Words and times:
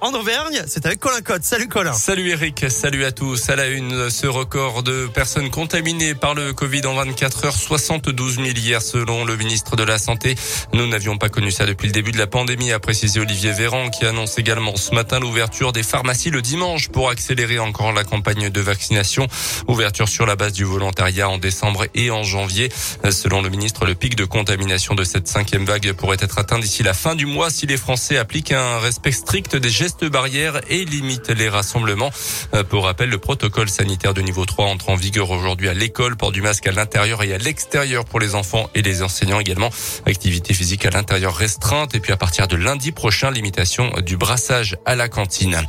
En 0.00 0.14
Auvergne, 0.14 0.62
c'est 0.68 0.86
avec 0.86 1.00
Colin 1.00 1.22
Cotte. 1.22 1.42
Salut 1.42 1.66
Colin. 1.66 1.92
Salut 1.92 2.30
Eric, 2.30 2.66
salut 2.68 3.04
à 3.04 3.10
tous. 3.10 3.50
À 3.50 3.56
la 3.56 3.66
une, 3.66 4.10
ce 4.10 4.28
record 4.28 4.84
de 4.84 5.08
personnes 5.08 5.50
contaminées 5.50 6.14
par 6.14 6.34
le 6.34 6.52
Covid 6.52 6.86
en 6.86 6.94
24 6.94 7.46
heures, 7.46 7.56
72 7.56 8.36
000 8.36 8.46
hier 8.50 8.80
selon 8.80 9.24
le 9.24 9.36
ministre 9.36 9.74
de 9.74 9.82
la 9.82 9.98
Santé. 9.98 10.36
Nous 10.72 10.86
n'avions 10.86 11.18
pas 11.18 11.30
connu 11.30 11.50
ça 11.50 11.66
depuis 11.66 11.88
le 11.88 11.92
début 11.92 12.12
de 12.12 12.18
la 12.18 12.28
pandémie, 12.28 12.70
a 12.70 12.78
précisé 12.78 13.18
Olivier 13.18 13.50
Véran, 13.50 13.90
qui 13.90 14.06
annonce 14.06 14.38
également 14.38 14.76
ce 14.76 14.94
matin 14.94 15.18
l'ouverture 15.18 15.72
des 15.72 15.82
pharmacies 15.82 16.30
le 16.30 16.42
dimanche 16.42 16.88
pour 16.88 17.10
accélérer 17.10 17.58
encore 17.58 17.92
la 17.92 18.04
campagne 18.04 18.50
de 18.50 18.60
vaccination. 18.60 19.26
Ouverture 19.66 20.08
sur 20.08 20.26
la 20.26 20.36
base 20.36 20.52
du 20.52 20.62
volontariat 20.62 21.28
en 21.28 21.38
décembre 21.38 21.86
et 21.96 22.12
en 22.12 22.22
janvier. 22.22 22.70
Selon 23.10 23.42
le 23.42 23.48
ministre, 23.48 23.84
le 23.84 23.96
pic 23.96 24.14
de 24.14 24.26
contamination 24.26 24.94
de 24.94 25.02
cette 25.02 25.26
cinquième 25.26 25.64
vague 25.64 25.92
pourrait 25.94 26.18
être 26.20 26.38
atteint 26.38 26.60
d'ici 26.60 26.84
la 26.84 26.94
fin 26.94 27.16
du 27.16 27.26
mois 27.26 27.50
si 27.50 27.66
les 27.66 27.76
Français 27.76 28.16
appliquent 28.16 28.52
un 28.52 28.78
respect 28.78 29.10
strict 29.10 29.55
des 29.58 29.70
gestes 29.70 30.04
barrières 30.04 30.60
et 30.68 30.84
limite 30.84 31.30
les 31.30 31.48
rassemblements. 31.48 32.10
Euh, 32.54 32.64
pour 32.64 32.84
rappel, 32.84 33.10
le 33.10 33.18
protocole 33.18 33.68
sanitaire 33.68 34.14
de 34.14 34.22
niveau 34.22 34.44
3 34.44 34.66
entre 34.66 34.90
en 34.90 34.96
vigueur 34.96 35.30
aujourd'hui 35.30 35.68
à 35.68 35.74
l'école. 35.74 36.16
Port 36.16 36.32
du 36.32 36.42
masque 36.42 36.66
à 36.66 36.72
l'intérieur 36.72 37.22
et 37.22 37.32
à 37.34 37.38
l'extérieur 37.38 38.04
pour 38.04 38.20
les 38.20 38.34
enfants 38.34 38.70
et 38.74 38.82
les 38.82 39.02
enseignants 39.02 39.40
également. 39.40 39.70
Activité 40.06 40.54
physique 40.54 40.86
à 40.86 40.90
l'intérieur 40.90 41.34
restreinte 41.34 41.94
et 41.94 42.00
puis 42.00 42.12
à 42.12 42.16
partir 42.16 42.48
de 42.48 42.56
lundi 42.56 42.92
prochain, 42.92 43.30
limitation 43.30 43.92
du 44.04 44.16
brassage 44.16 44.76
à 44.84 44.94
la 44.96 45.08
cantine. 45.08 45.60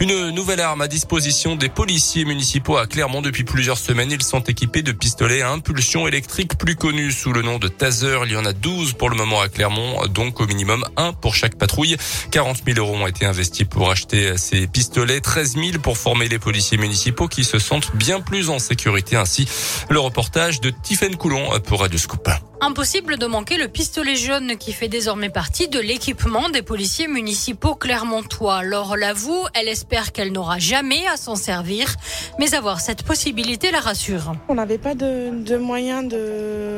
Une 0.00 0.30
nouvelle 0.30 0.60
arme 0.60 0.80
à 0.80 0.88
disposition 0.88 1.56
des 1.56 1.68
policiers 1.68 2.24
municipaux 2.24 2.76
à 2.76 2.86
Clermont 2.86 3.22
depuis 3.22 3.44
plusieurs 3.44 3.78
semaines. 3.78 4.10
Ils 4.10 4.22
sont 4.22 4.40
équipés 4.40 4.82
de 4.82 4.92
pistolets 4.92 5.42
à 5.42 5.50
impulsion 5.50 6.08
électrique 6.08 6.58
plus 6.58 6.76
connus 6.76 7.12
sous 7.12 7.32
le 7.32 7.42
nom 7.42 7.58
de 7.58 7.68
taser. 7.68 8.18
Il 8.26 8.32
y 8.32 8.36
en 8.36 8.44
a 8.44 8.52
12 8.52 8.94
pour 8.94 9.10
le 9.10 9.16
moment 9.16 9.40
à 9.40 9.48
Clermont, 9.48 10.06
donc 10.08 10.40
au 10.40 10.46
minimum 10.46 10.84
un 10.96 11.12
pour 11.12 11.34
chaque 11.34 11.56
patrouille. 11.56 11.96
40 12.30 12.62
000 12.66 12.78
euros 12.78 12.96
ont 12.96 13.06
été 13.06 13.23
investis 13.24 13.66
pour 13.66 13.90
acheter 13.90 14.36
ces 14.36 14.66
pistolets, 14.66 15.20
13 15.20 15.54
000 15.54 15.78
pour 15.82 15.98
former 15.98 16.28
les 16.28 16.38
policiers 16.38 16.78
municipaux 16.78 17.28
qui 17.28 17.44
se 17.44 17.58
sentent 17.58 17.94
bien 17.96 18.20
plus 18.20 18.50
en 18.50 18.58
sécurité. 18.58 19.16
Ainsi, 19.16 19.48
le 19.90 19.98
reportage 19.98 20.60
de 20.60 20.70
Tiffaine 20.70 21.16
Coulon 21.16 21.48
pour 21.66 21.80
Radio 21.80 21.98
Scoop. 21.98 22.28
Impossible 22.60 23.18
de 23.18 23.26
manquer 23.26 23.58
le 23.58 23.68
pistolet 23.68 24.16
jaune 24.16 24.56
qui 24.56 24.72
fait 24.72 24.88
désormais 24.88 25.28
partie 25.28 25.68
de 25.68 25.78
l'équipement 25.78 26.48
des 26.48 26.62
policiers 26.62 27.08
municipaux 27.08 27.74
clermontois. 27.74 28.62
Laure 28.62 28.96
l'avoue, 28.96 29.44
elle 29.52 29.68
espère 29.68 30.12
qu'elle 30.12 30.32
n'aura 30.32 30.58
jamais 30.58 31.06
à 31.06 31.18
s'en 31.18 31.36
servir, 31.36 31.94
mais 32.38 32.54
avoir 32.54 32.80
cette 32.80 33.02
possibilité 33.02 33.70
la 33.70 33.80
rassure. 33.80 34.32
On 34.48 34.54
n'avait 34.54 34.78
pas 34.78 34.94
de, 34.94 35.44
de 35.44 35.56
moyen 35.56 36.02
de 36.02 36.73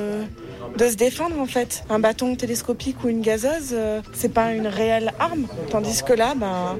de 0.77 0.89
se 0.89 0.97
défendre 0.97 1.39
en 1.41 1.47
fait. 1.47 1.85
Un 1.89 1.99
bâton 1.99 2.35
télescopique 2.37 3.03
ou 3.05 3.09
une 3.09 3.23
gazeuse, 3.23 3.73
euh, 3.73 4.01
c'est 4.13 4.33
pas 4.33 4.53
une 4.53 4.67
réelle 4.67 5.13
arme. 5.19 5.47
Tandis 5.71 6.03
que 6.03 6.13
là, 6.13 6.35
ben 6.37 6.79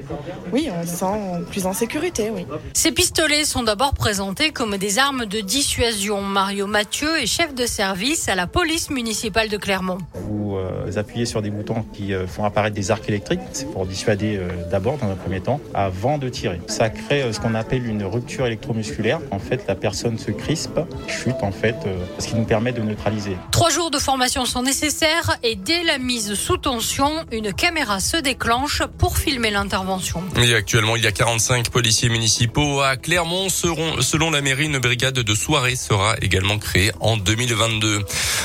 oui, 0.53 0.69
on 0.71 0.85
se 0.85 0.95
sent 0.97 1.45
plus 1.49 1.65
en 1.65 1.73
sécurité, 1.73 2.29
oui. 2.33 2.45
Ces 2.73 2.91
pistolets 2.91 3.45
sont 3.45 3.63
d'abord 3.63 3.93
présentés 3.93 4.51
comme 4.51 4.77
des 4.77 4.99
armes 4.99 5.25
de 5.25 5.39
dissuasion. 5.39 6.21
Mario 6.21 6.67
Mathieu 6.67 7.17
est 7.17 7.25
chef 7.25 7.55
de 7.55 7.65
service 7.65 8.29
à 8.29 8.35
la 8.35 8.47
police 8.47 8.89
municipale 8.89 9.49
de 9.49 9.57
Clermont. 9.57 9.97
Vous 10.13 10.57
euh, 10.57 10.91
appuyez 10.97 11.25
sur 11.25 11.41
des 11.41 11.49
boutons 11.49 11.83
qui 11.93 12.13
euh, 12.13 12.27
font 12.27 12.43
apparaître 12.43 12.75
des 12.75 12.91
arcs 12.91 13.07
électriques, 13.09 13.41
c'est 13.51 13.69
pour 13.71 13.85
dissuader 13.85 14.39
d'abord 14.69 14.97
dans 14.97 15.09
un 15.09 15.15
premier 15.15 15.41
temps, 15.41 15.59
avant 15.73 16.17
de 16.17 16.29
tirer. 16.29 16.61
Ça 16.67 16.89
crée 16.89 17.31
ce 17.31 17.39
qu'on 17.39 17.55
appelle 17.55 17.87
une 17.87 18.03
rupture 18.03 18.45
électromusculaire. 18.45 19.19
En 19.31 19.39
fait, 19.39 19.65
la 19.67 19.75
personne 19.75 20.17
se 20.17 20.31
crispe, 20.31 20.79
chute 21.07 21.41
en 21.41 21.51
fait, 21.51 21.75
ce 22.19 22.27
qui 22.27 22.35
nous 22.35 22.43
permet 22.43 22.71
de 22.71 22.81
neutraliser. 22.81 23.37
Trois 23.51 23.69
jours 23.69 23.86
de 23.89 23.99
formation 23.99 24.45
sont 24.45 24.63
nécessaires 24.63 25.37
et 25.43 25.55
dès 25.55 25.83
la 25.83 25.97
mise 25.97 26.33
sous 26.33 26.57
tension, 26.57 27.25
une 27.31 27.53
caméra 27.53 27.99
se 27.99 28.17
déclenche 28.17 28.81
pour 28.97 29.17
filmer 29.17 29.49
l'intervention. 29.49 30.23
Actuellement, 30.55 30.95
il 30.95 31.03
y 31.03 31.07
a 31.07 31.11
45 31.11 31.69
policiers 31.69 32.09
municipaux 32.09 32.81
à 32.81 32.97
Clermont. 32.97 33.49
Selon 33.49 34.31
la 34.31 34.41
mairie, 34.41 34.65
une 34.65 34.79
brigade 34.79 35.15
de 35.15 35.35
soirée 35.35 35.75
sera 35.75 36.15
également 36.21 36.57
créée 36.57 36.91
en 36.99 37.17
2022. 37.17 38.03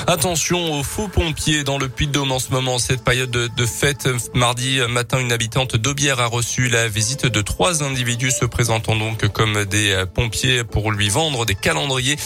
Attention 0.09 0.73
aux 0.73 0.83
faux 0.83 1.07
pompiers 1.07 1.63
dans 1.63 1.79
le 1.79 1.89
Puy-de-Dôme 1.89 2.33
en 2.33 2.41
ce 2.41 2.51
moment. 2.51 2.79
Cette 2.79 3.05
période 3.05 3.31
de, 3.31 3.67
fête, 3.67 4.09
mardi 4.35 4.81
matin, 4.89 5.21
une 5.21 5.31
habitante 5.31 5.77
d'Aubière 5.77 6.21
a 6.21 6.27
reçu 6.27 6.69
la 6.69 6.89
visite 6.89 7.27
de 7.27 7.41
trois 7.41 7.85
individus 7.85 8.33
se 8.33 8.45
présentant 8.45 8.97
donc 8.97 9.29
comme 9.29 9.65
des 9.65 10.05
pompiers 10.13 10.65
pour 10.65 10.91
lui 10.91 11.09
vendre 11.09 11.47
des 11.47 11.55
calendriers. 11.55 12.17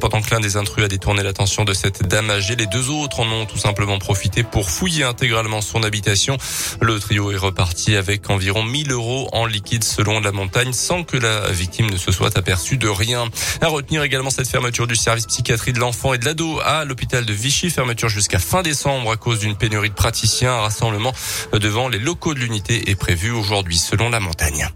Pendant 0.00 0.22
que 0.22 0.30
l'un 0.30 0.40
des 0.40 0.56
intrus 0.56 0.84
a 0.84 0.88
détourné 0.88 1.22
l'attention 1.22 1.64
de 1.64 1.74
cette 1.74 2.02
dame 2.06 2.30
âgée, 2.30 2.56
les 2.56 2.66
deux 2.66 2.88
autres 2.88 3.20
en 3.20 3.30
ont 3.30 3.46
tout 3.46 3.58
simplement 3.58 3.98
profité 3.98 4.42
pour 4.42 4.70
fouiller 4.70 5.04
intégralement 5.04 5.60
son 5.60 5.82
habitation. 5.82 6.38
Le 6.80 6.98
trio 6.98 7.30
est 7.30 7.36
reparti 7.36 7.94
avec 7.94 8.30
environ 8.30 8.62
1000 8.62 8.90
euros 8.90 9.28
en 9.32 9.44
liquide 9.44 9.84
selon 9.84 10.20
la 10.20 10.32
montagne 10.32 10.72
sans 10.72 11.04
que 11.04 11.18
la 11.18 11.50
victime 11.50 11.90
ne 11.90 11.98
se 11.98 12.10
soit 12.10 12.36
aperçue 12.38 12.78
de 12.78 12.88
rien. 12.88 13.26
À 13.60 13.68
retenir 13.68 14.02
également 14.02 14.30
cette 14.30 14.48
fermeture 14.48 14.86
du 14.86 14.96
service 14.96 15.26
psychiatrie 15.26 15.72
de 15.72 15.78
l'enfant 15.78 16.14
et 16.14 16.18
de 16.18 16.24
l'ado 16.24 16.58
à 16.64 16.84
de 17.26 17.32
Vichy. 17.32 17.70
Fermeture 17.70 18.08
jusqu'à 18.08 18.38
fin 18.38 18.62
décembre 18.62 19.12
à 19.12 19.16
cause 19.16 19.40
d'une 19.40 19.56
pénurie 19.56 19.90
de 19.90 19.94
praticiens. 19.94 20.52
Un 20.52 20.60
rassemblement 20.60 21.12
devant 21.52 21.88
les 21.88 21.98
locaux 21.98 22.34
de 22.34 22.40
l'unité 22.40 22.90
est 22.90 22.96
prévu 22.96 23.30
aujourd'hui 23.30 23.78
selon 23.78 24.10
la 24.10 24.20
montagne. 24.20 24.68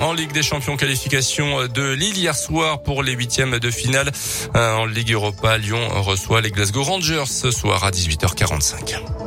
En 0.00 0.12
Ligue 0.12 0.32
des 0.32 0.42
Champions, 0.42 0.76
qualification 0.76 1.66
de 1.68 1.92
Lille 1.92 2.16
hier 2.16 2.34
soir 2.34 2.82
pour 2.82 3.02
les 3.02 3.12
huitièmes 3.12 3.58
de 3.58 3.70
finale. 3.70 4.10
En 4.54 4.86
Ligue 4.86 5.12
Europa, 5.12 5.56
Lyon 5.56 5.88
reçoit 6.02 6.40
les 6.40 6.50
Glasgow 6.50 6.82
Rangers 6.82 7.24
ce 7.26 7.50
soir 7.50 7.84
à 7.84 7.90
18h45. 7.90 9.23